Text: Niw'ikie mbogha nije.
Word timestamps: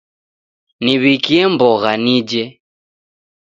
Niw'ikie 0.83 1.43
mbogha 1.51 1.91
nije. 2.03 2.43